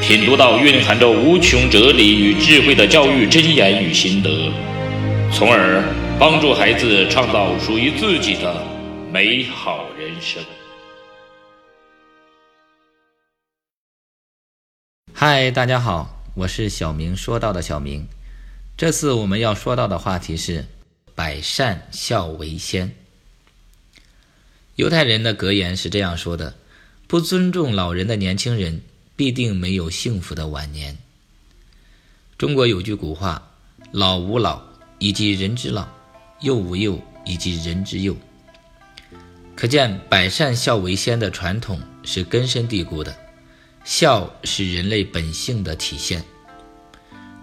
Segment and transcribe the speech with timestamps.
[0.00, 4.50] 品读到蕴含着无穷哲理与智慧的教育箴言与心得，
[5.30, 5.84] 从而
[6.18, 8.64] 帮助孩子创造属于自己的
[9.12, 10.42] 美好人生。
[15.12, 18.08] 嗨，大家好，我是小明说到的小明。
[18.78, 20.64] 这次我们要说到的话题是
[21.14, 22.90] “百善孝为先”。
[24.76, 26.54] 犹太人的格言是这样说的
[27.06, 28.80] ：“不尊重老人的年轻人，
[29.20, 30.96] 必定没有幸福的晚年。”
[32.38, 33.50] 中国有句古话
[33.92, 34.62] ：“老吾老
[34.98, 35.86] 以及人之老，
[36.40, 38.16] 幼吾幼以及人之幼。”
[39.54, 43.14] 可见“百善孝为先”的传统是根深蒂固的，
[43.84, 46.24] 孝是人类本性的体现。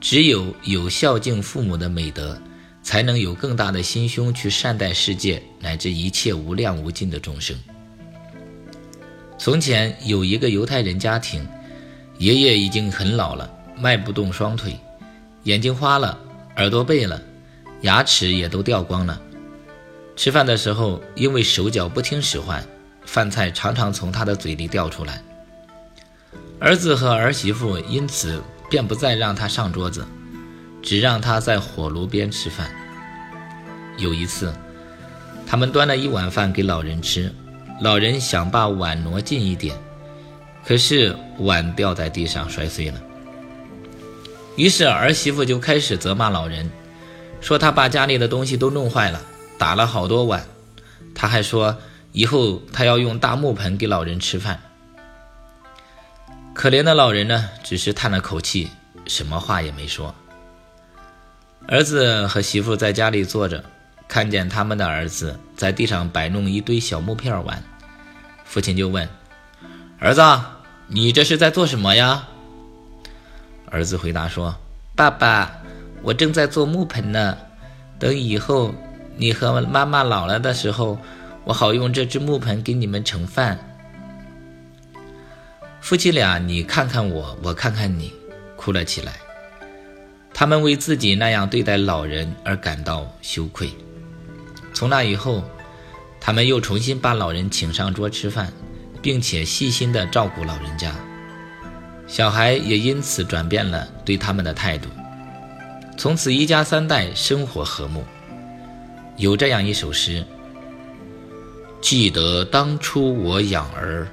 [0.00, 2.40] 只有有孝敬父母的美德，
[2.84, 7.58] 才能有更大的心胸去善待世界乃至一切无量无尽的众生。
[9.36, 11.44] 从前有一个犹太人家庭，
[12.18, 14.78] 爷爷已经很老了，迈不动双腿，
[15.44, 16.18] 眼睛花了，
[16.56, 17.20] 耳朵背了，
[17.82, 19.20] 牙齿也都掉光了。
[20.16, 22.64] 吃饭的时候，因为手脚不听使唤，
[23.04, 25.22] 饭菜常常从他的嘴里掉出来。
[26.60, 28.42] 儿子和儿媳妇因此。
[28.70, 30.04] 便不再让他上桌子，
[30.82, 32.68] 只让他在火炉边吃饭。
[33.98, 34.52] 有一次，
[35.46, 37.32] 他们端了一碗饭给老人吃，
[37.82, 39.76] 老人想把碗挪近一点，
[40.66, 43.00] 可是碗掉在地上摔碎了。
[44.56, 46.70] 于是儿媳妇就开始责骂老人，
[47.40, 49.20] 说他把家里的东西都弄坏了，
[49.58, 50.46] 打了好多碗。
[51.14, 51.76] 他还说
[52.12, 54.60] 以后他要用大木盆给老人吃饭。
[56.54, 58.70] 可怜的老人呢，只是叹了口气，
[59.06, 60.14] 什么话也没说。
[61.66, 63.64] 儿子和媳妇在家里坐着，
[64.06, 67.60] 看见他们的儿子在地上摆弄一堆小木片玩，
[68.44, 69.08] 父亲就问
[70.04, 70.20] ：“儿子，
[70.86, 72.28] 你这是在做什么呀？”
[73.72, 74.54] 儿子回答说
[74.94, 75.50] ：“爸爸，
[76.02, 77.38] 我正在做木盆呢，
[77.98, 78.74] 等以后
[79.16, 80.98] 你和妈妈老了的时候，
[81.44, 83.58] 我好用这只木盆给你们盛饭。”
[85.80, 88.12] 夫妻俩，你看看我，我看看你，
[88.56, 89.14] 哭了起来。
[90.34, 93.70] 他们为自己那样对待老人而感到羞愧。
[94.74, 95.42] 从那以后，
[96.20, 98.52] 他们又重新把老人请上桌吃饭，
[99.04, 100.94] 并且细心地照顾老人家。
[102.06, 104.88] 小孩也因此转变了对他们的态度。
[105.98, 108.02] 从此，一家三代生活和睦。
[109.18, 110.24] 有这样一首诗：
[111.82, 114.08] 记得当初我养儿。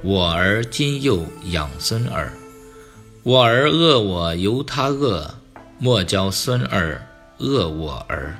[0.00, 2.32] 我儿今又养孙儿，
[3.22, 5.32] 我儿恶我由他恶，
[5.78, 7.06] 莫教孙儿
[7.38, 8.34] 恶我儿。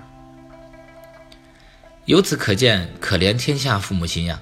[2.06, 4.40] 由此可见，可怜天下父母心呀！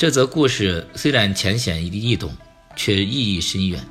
[0.00, 2.34] 这则故事虽然浅显易懂，
[2.74, 3.86] 却意义深远。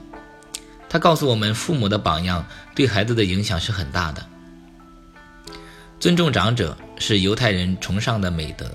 [0.90, 2.44] 它告诉我们，父母的榜样
[2.74, 4.26] 对孩子的影响是很大的。
[6.00, 8.66] 尊重长者是犹太人崇尚的美德。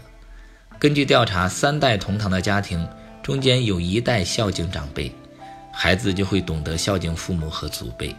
[0.79, 2.89] 根据调查，三代同堂的家庭。
[3.21, 5.13] 中间有一代孝敬长辈，
[5.73, 8.15] 孩子就会懂得孝敬父母和祖辈。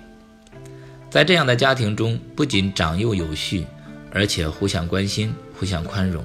[1.09, 3.66] 在这样的家庭中，不仅长幼有序，
[4.12, 6.22] 而且互相关心、互相宽容，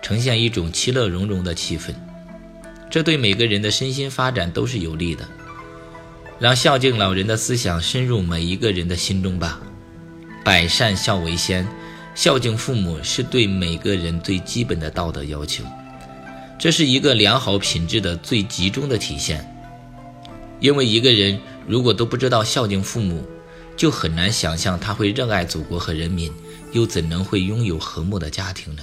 [0.00, 1.92] 呈现一种其乐融融的气氛。
[2.94, 5.28] 这对每个人的身心发展都是有利的。
[6.38, 9.60] 让孝敬老人的思想深入每一个人的心中吧。
[10.44, 11.66] 百善孝为先，
[12.14, 15.64] 孝敬父母是对每个人最基本的道德要求。
[16.56, 19.44] 这是一个良好品质的最集中的体现，
[20.60, 23.26] 因为一个人如果都不知道孝敬父母，
[23.76, 26.32] 就很难想象他会热爱祖国和人民，
[26.70, 28.82] 又怎能会拥有和睦的家庭呢？